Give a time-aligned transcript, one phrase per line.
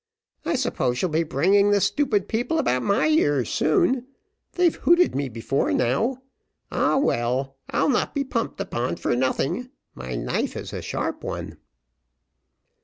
[0.45, 4.07] I suppose you'll be bringing the stupid people about my ears soon
[4.53, 6.23] they've hooted me before now.
[6.71, 11.57] Ah, well I'll not be pumped upon for nothing my knife is a sharp one."